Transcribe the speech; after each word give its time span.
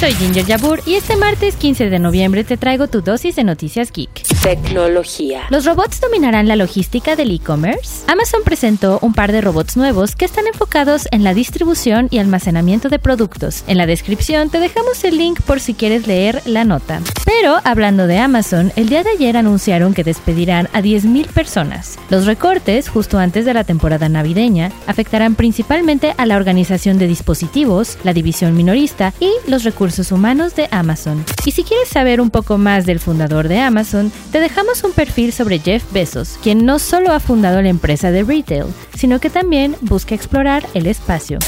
Soy 0.00 0.14
Ginger 0.14 0.46
Yabur 0.46 0.80
y 0.86 0.94
este 0.94 1.14
martes 1.14 1.56
15 1.56 1.90
de 1.90 1.98
noviembre 1.98 2.42
te 2.42 2.56
traigo 2.56 2.88
tu 2.88 3.02
dosis 3.02 3.36
de 3.36 3.44
noticias 3.44 3.92
geek. 3.92 4.22
Tecnología. 4.42 5.42
¿Los 5.50 5.66
robots 5.66 6.00
dominarán 6.00 6.48
la 6.48 6.56
logística 6.56 7.16
del 7.16 7.30
e-commerce? 7.32 8.10
Amazon 8.10 8.40
presentó 8.42 8.98
un 9.02 9.12
par 9.12 9.30
de 9.30 9.42
robots 9.42 9.76
nuevos 9.76 10.16
que 10.16 10.24
están 10.24 10.46
enfocados 10.46 11.06
en 11.10 11.22
la 11.22 11.34
distribución 11.34 12.08
y 12.10 12.16
almacenamiento 12.16 12.88
de 12.88 12.98
productos. 12.98 13.62
En 13.66 13.76
la 13.76 13.84
descripción 13.84 14.48
te 14.48 14.58
dejamos 14.58 15.04
el 15.04 15.18
link 15.18 15.42
por 15.42 15.60
si 15.60 15.74
quieres 15.74 16.06
leer 16.06 16.40
la 16.46 16.64
nota. 16.64 17.02
Pero 17.26 17.58
hablando 17.64 18.06
de 18.06 18.20
Amazon, 18.20 18.72
el 18.76 18.88
día 18.88 19.04
de 19.04 19.10
ayer 19.10 19.36
anunciaron 19.36 19.92
que 19.92 20.02
despedirán 20.02 20.70
a 20.72 20.80
10.000 20.80 21.26
personas. 21.26 21.98
Los 22.08 22.24
recortes, 22.24 22.88
justo 22.88 23.18
antes 23.18 23.44
de 23.44 23.52
la 23.52 23.64
temporada 23.64 24.08
navideña, 24.08 24.72
afectarán 24.86 25.34
principalmente 25.34 26.14
a 26.16 26.24
la 26.24 26.36
organización 26.36 26.96
de 26.96 27.06
dispositivos, 27.06 27.98
la 28.02 28.14
división 28.14 28.56
minorista 28.56 29.12
y 29.20 29.30
los 29.46 29.62
recursos 29.62 29.89
humanos 30.12 30.54
de 30.54 30.68
Amazon. 30.70 31.24
Y 31.44 31.50
si 31.50 31.64
quieres 31.64 31.88
saber 31.88 32.20
un 32.20 32.30
poco 32.30 32.58
más 32.58 32.86
del 32.86 33.00
fundador 33.00 33.48
de 33.48 33.60
Amazon, 33.60 34.12
te 34.32 34.40
dejamos 34.40 34.84
un 34.84 34.92
perfil 34.92 35.32
sobre 35.32 35.58
Jeff 35.58 35.84
Bezos, 35.92 36.38
quien 36.42 36.64
no 36.64 36.78
solo 36.78 37.12
ha 37.12 37.20
fundado 37.20 37.60
la 37.60 37.68
empresa 37.68 38.10
de 38.10 38.22
retail, 38.22 38.66
sino 38.96 39.20
que 39.20 39.30
también 39.30 39.76
busca 39.80 40.14
explorar 40.14 40.66
el 40.74 40.86
espacio. 40.86 41.38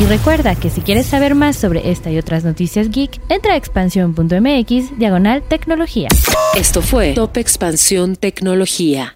Y 0.00 0.04
recuerda 0.04 0.54
que 0.54 0.68
si 0.68 0.82
quieres 0.82 1.06
saber 1.06 1.34
más 1.34 1.56
sobre 1.56 1.90
esta 1.90 2.10
y 2.10 2.18
otras 2.18 2.44
noticias 2.44 2.90
geek, 2.90 3.18
entra 3.30 3.54
a 3.54 3.56
expansión.mx 3.56 4.98
diagonal 4.98 5.42
tecnología. 5.42 6.08
Esto 6.54 6.82
fue 6.82 7.14
Top 7.14 7.36
Expansión 7.38 8.16
Tecnología. 8.16 9.15